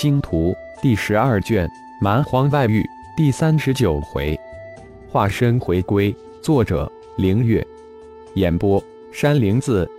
[0.00, 1.68] 星图》第十二卷。
[2.00, 4.38] 蛮荒外域第三十九回，
[5.08, 6.14] 化身回归。
[6.40, 7.66] 作者：凌月。
[8.34, 8.80] 演播：
[9.10, 9.90] 山灵子。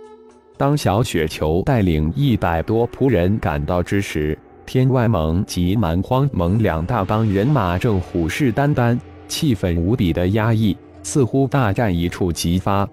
[0.56, 8.98] 当小雪球带领一百多仆人赶到之时，天外盟及蛮荒盟两大帮人马正虎视眈眈，
[9.28, 12.88] 气氛无比的压抑，似乎大战一触即发。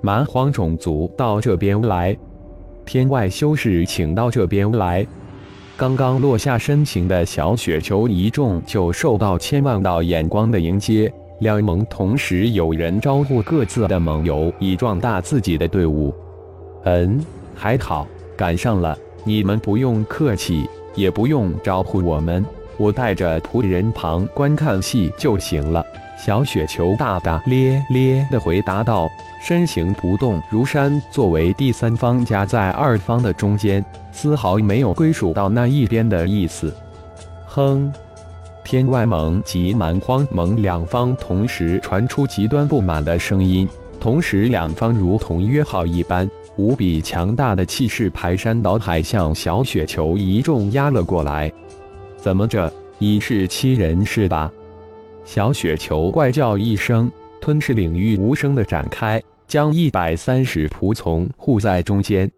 [0.00, 2.16] 蛮荒种族到这边来，
[2.86, 5.06] 天外修士请到这边来。
[5.80, 16.14] 刚刚落下身形的小雪球一众就受到千万道眼光的迎接，两盟同时有人招呼各自的盟友，以壮大自己的队伍。
[16.84, 17.18] 嗯，
[17.54, 18.06] 还好
[18.36, 18.94] 赶上了，
[19.24, 22.44] 你们不用客气，也不用招呼我们，
[22.76, 25.82] 我带着仆人旁观看戏就行了。
[26.22, 29.08] 小雪球大大咧咧地回答道，
[29.42, 33.82] 身形不动如山，作为第三方夹在二方的中间。
[34.12, 36.74] 丝毫没有归属到那一边的意思。
[37.46, 37.90] 哼！
[38.62, 43.66] 天外盟及蛮荒盟两方同时传出极端不满的声音，
[43.98, 51.50] 同时两方如同约好一般，无比强大的气势排山倒海向小雪球一众压了过来。
[52.18, 54.52] 怎么着，以势欺人是吧？
[55.32, 57.08] 小雪球怪叫一声，
[57.40, 62.28] 吞噬领域无声的展开，将一百三十仆从护在中间。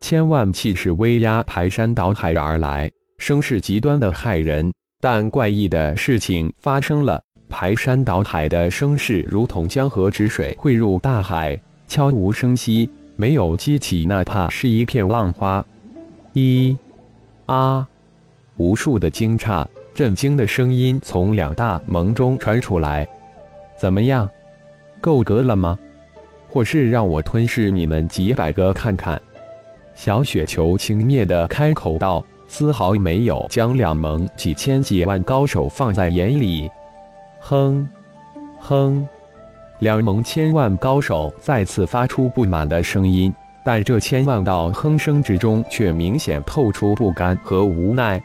[0.00, 4.72] 千万气势威压排山倒海而来，声势极端的骇人。
[5.00, 15.66] 但怪异的事情发生了，排山倒海的声势如同江河之水汇入大海，悄无声息，没有激起哪怕是一片浪花。
[16.34, 16.76] 一
[17.46, 17.88] 啊！
[18.56, 19.66] 无数的惊诧、
[20.00, 23.06] 震惊的声音从两大盟中传出来。
[23.76, 24.26] 怎么样？
[24.98, 25.78] 够格了吗？
[26.48, 29.20] 或是让我吞噬你们几百个看看？
[29.94, 36.70] 小雪球轻蔑地开口道，丝毫没有将两盟几千几万高手放在眼里。
[37.38, 37.86] 哼，
[38.58, 39.06] 哼，
[39.80, 43.30] 两盟千万高手再次发出不满的声音，
[43.62, 48.18] 但这千万道哼声之中却明显透出不甘和无奈。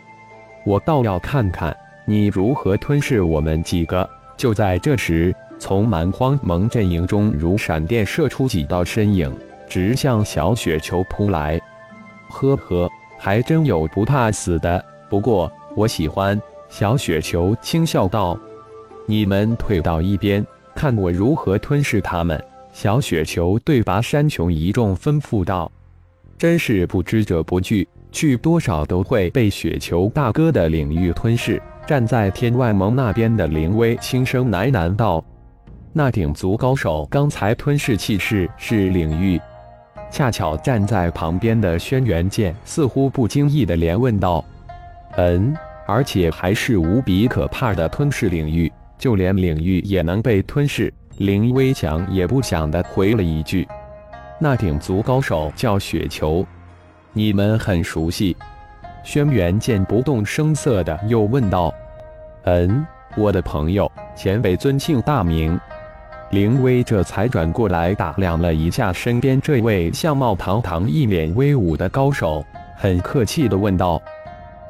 [0.66, 3.62] 我倒要看看你如何吞噬我们？
[3.64, 4.10] 几个！
[4.36, 9.32] 就在这时，从蛮荒盟阵营中如闪电射出几道身影。
[9.68, 11.60] 直向小雪球扑来，
[12.30, 14.84] 呵呵，还真有不怕死的。
[15.10, 16.40] 不过我喜欢。
[16.68, 18.38] 小雪球轻笑道
[19.08, 19.56] ：“你们？
[19.56, 22.44] 退到一边，看我如何吞噬他们。”
[22.74, 25.72] 小雪球对拔山琼一众吩咐道
[26.38, 35.24] ：“真是不知者不惧，去多少都会被雪球大哥的领域吞噬。”站在天外盟那边的林威轻声喃喃道
[35.94, 39.40] ：“那顶族高手刚才吞噬气势是领域。”
[40.10, 44.44] 恰巧站在旁边的轩辕剑似乎不经意的连问道
[45.18, 45.54] ：“嗯，
[45.86, 53.68] 而且还是无比可怕的吞噬领域，就连领域也能被吞噬。”林微强也不想的回了一句
[54.40, 56.46] ：“那顶族高手叫雪球，
[57.16, 58.38] 你们很熟悉。”
[59.04, 61.74] 轩辕剑不动声色的又问道
[62.46, 65.60] ：“嗯，我的朋友，前辈尊姓大名？”
[66.32, 72.44] 凌威这才转过来打量了一下身边这位相貌堂堂、一脸威武的高手，
[72.76, 74.02] 很客气的问道：“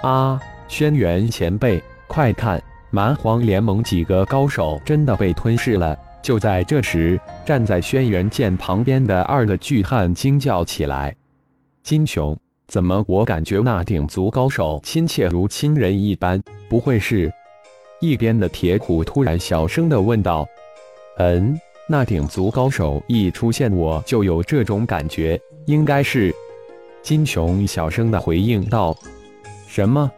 [0.04, 2.62] 啊，轩辕前辈，快看，
[2.92, 11.16] 蛮荒联盟几个高手真的被吞噬了！”就在这时，站在轩辕剑旁边的二个巨汉惊叫起来
[11.86, 12.36] ：“金雄，
[12.68, 16.42] 怎么我感觉那顶族高手亲切如亲人一般？
[16.68, 17.32] 不会是……”
[18.02, 20.48] 一边的铁虎突然小声的问道。
[21.20, 21.56] 嗯，
[21.88, 26.34] 那顶族高手一出现，我就有这种感觉，应该是。
[27.04, 28.98] 金琼小声的回应道
[29.70, 30.12] ：“什么？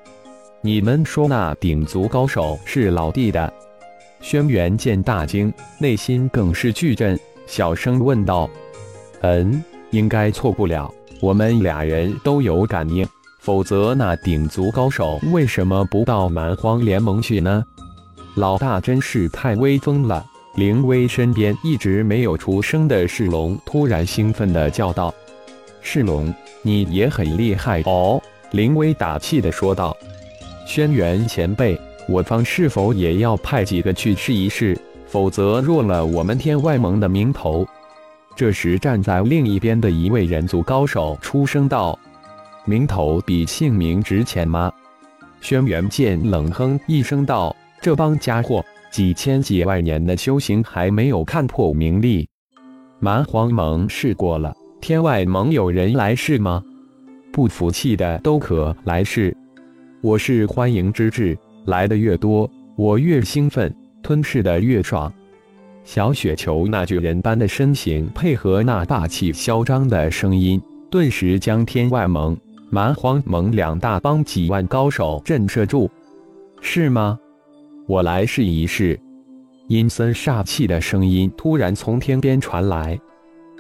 [0.61, 3.53] 你们说那顶族高手是老弟的？”
[4.22, 8.49] 轩辕剑大惊，内心更是巨震，小声问道
[9.19, 9.61] ：“嗯，
[9.91, 10.89] 应该错不了，
[11.19, 13.07] 我们俩人都有感应，
[13.39, 17.64] 否则那顶族高手为什么不到蛮荒联盟去呢？
[18.35, 20.25] 老大真是太威风了！”
[20.55, 25.14] 灵威身边一直没有出声的世龙突然兴奋地叫道
[25.81, 26.34] ：“世龙，
[26.64, 28.19] 你也很厉害哦！”
[28.52, 29.96] 灵威打气地说道
[30.66, 34.75] ：“轩辕前辈，我方是否也要派几个去试一试？
[35.05, 37.64] 否则弱了我们天外盟的名头。”
[38.37, 41.97] 这时，站在另一边的一位人族高手出声道
[42.66, 44.72] ：“名头比姓名值钱吗？”
[45.41, 52.29] 轩辕剑冷哼一声道：“这帮家伙。”几千几万年的修行还没有看破名利，
[52.99, 56.63] 蛮荒盟试过了，天外盟有人来试吗？
[57.33, 59.35] 不服气的都可来试。
[60.01, 61.35] 我是欢迎之至，
[61.66, 65.11] 来的越多，我越兴奋，吞噬的越爽。
[65.87, 70.61] 小雪球那巨人般的身形，配合那霸气嚣张的声音，
[70.91, 72.35] 顿时将天外盟、
[72.69, 75.89] 蛮荒盟两大帮几万高手震慑住。
[76.59, 77.17] 是吗？
[77.87, 78.99] 我来试一试。
[79.69, 82.99] 阴森煞气的声音突然从天边传来，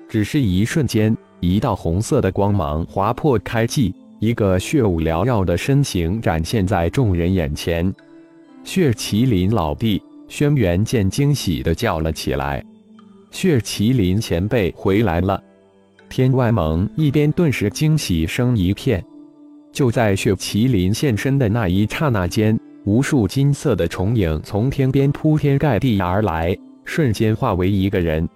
[0.09, 7.95] 只是一瞬间，一道红色的光芒划破开际，一个血雾缭绕的身形展现在众人眼前。
[8.65, 10.01] 血麒麟老弟。
[10.27, 12.63] 轩辕剑惊喜地叫了起来
[13.31, 15.41] ：“血麒麟前辈回来了！”
[16.09, 19.03] 天外盟一边顿时惊喜声一片。
[19.71, 28.27] 就在血麒麟现身的那一刹那间，无数金色的虫影从天边铺天盖地而来，瞬间化为一个人。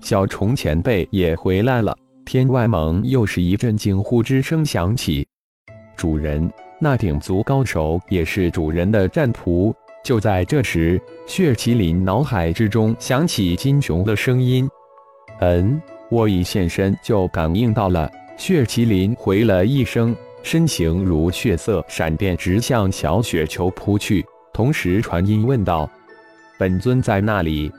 [0.00, 1.94] 小虫前辈也回来了！
[2.24, 5.26] 天外盟又是一阵惊呼之声响起。
[5.96, 9.74] 主人，那鼎族高手也是主人的战仆。
[10.02, 14.68] 就在这时，血麒麟脑海之中响起金雄的声音
[15.40, 15.80] ：“嗯，
[16.10, 24.24] 我一现身就感应到了。”血麒麟回了一声，身形如血色闪电直向小雪球扑去，
[24.54, 25.88] 同时传音问道
[26.58, 27.70] ：“本尊在那里？”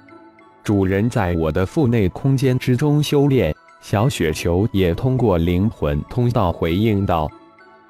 [0.64, 3.54] 主人在我的腹内空间之中修炼。
[3.82, 7.28] 小雪球也通过灵魂通道回应道：“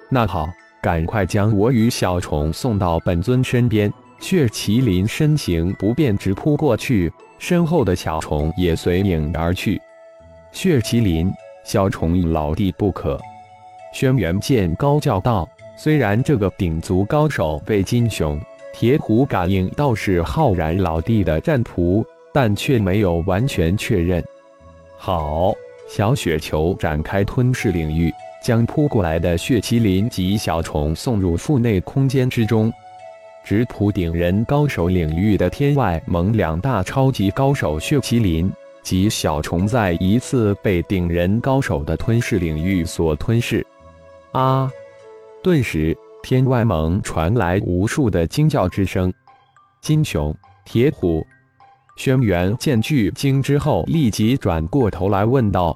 [0.10, 0.48] 那好，
[0.82, 3.92] 赶快将我与小虫送到本尊身边。”
[4.22, 9.82] 血麒麟身形不变，直扑过去，身后的小虫也随影而去。
[10.54, 11.30] 血麒麟，
[11.66, 13.20] 小虫老弟不可！
[13.94, 15.50] 轩辕剑高叫道。
[15.76, 18.40] 虽然这个顶族高手被金雄、
[18.72, 24.24] 铁虎感应到是浩然老弟的战仆，但却没有完全确认。
[24.98, 25.54] 好，
[25.90, 28.14] 小雪球展开吞噬领域，
[28.44, 32.72] 将扑过来的血麒麟及小虫送入腹内空间之中。
[33.44, 38.52] 直扑顶人高手领域的天外盟两大超级高手血麒麟
[38.84, 43.66] 及小虫，在一次被顶人高手的吞噬领域所吞噬。
[44.32, 44.72] 啊！
[45.44, 49.12] 顿时，天外盟传来无数的惊叫之声。
[49.82, 51.26] 金熊、铁虎、
[51.98, 55.76] 轩辕剑巨惊之后，立即转过头来问道：“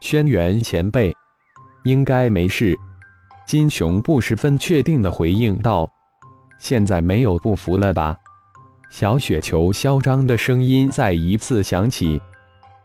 [0.00, 1.14] 轩辕前辈，
[1.84, 2.74] 应该没事。”
[3.46, 5.88] 金熊不十分确定的回应道。
[6.58, 8.16] 现在没有不服了吧？
[8.90, 12.20] 小雪球嚣张的声音再一次响起。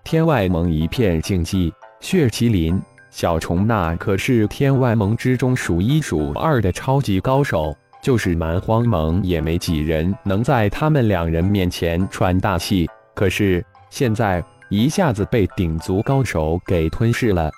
[0.04, 1.72] 天外盟一片静寂。
[2.00, 2.82] 血麒麟、
[3.12, 7.72] 小虫那可是天外盟之中数一数二的超级高手，
[8.02, 12.90] 就是蛮荒盟也没几人能在他们两人面前喘大气。
[13.14, 17.52] 可是现在一下子被顶足高手给吞噬了，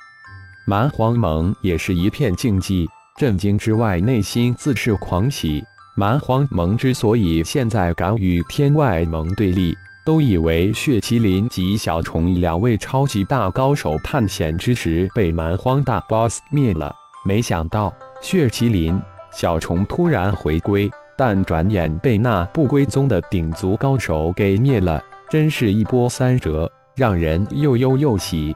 [0.67, 2.85] 蛮荒盟也是一片静寂，
[3.17, 5.63] 震惊之外，内心自是狂喜。
[5.95, 16.91] 蛮荒盟之所以现在敢与天外盟对立，都以为血麒麟及小虫两位超级大高手探险之时被蛮荒大 boss 灭了。
[17.23, 18.99] 没想到血麒麟、
[19.31, 24.99] 小虫突然回归，但转眼被那不归宗的顶族高手给灭了，
[25.29, 28.55] 真是一波三折，让人又忧又喜。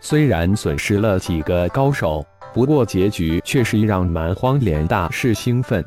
[0.00, 2.22] 虽然损失了几个高手，
[2.52, 5.82] 不过结局却是让蛮荒连大是兴奋。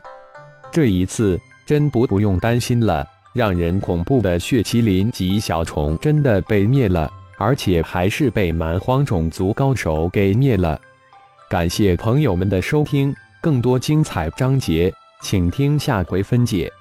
[0.72, 10.80] 这一次真不不用担心了，让人恐怖的血麒麟及小虫真的被灭了，而且还是被蛮荒种族高手给灭了。
[11.50, 16.72] 感谢朋友们的收听，更多精彩章节，请听下回分解。